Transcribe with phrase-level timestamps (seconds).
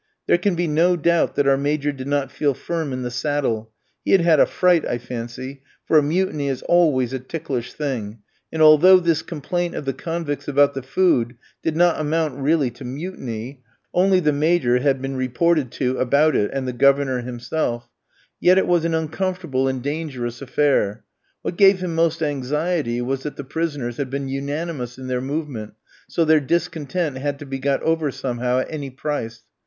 [0.25, 3.71] There can be no doubt that our Major did not feel firm in the saddle;
[4.03, 8.17] he had had a fright, I fancy, for a mutiny is always a ticklish thing,
[8.51, 12.83] and although this complaint of the convicts about the food did not amount really to
[12.83, 13.61] mutiny
[13.93, 17.87] (only the Major had been reported to about it, and the Governor himself),
[18.39, 21.03] yet it was an uncomfortable and dangerous affair.
[21.43, 25.75] What gave him most anxiety was that the prisoners had been unanimous in their movement,
[26.09, 29.43] so their discontent had to be got over somehow, at any price.